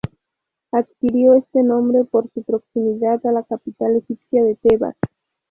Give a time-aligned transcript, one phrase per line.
[0.71, 4.95] Adquirió este nombre por su proximidad a la capital egipcia de Tebas.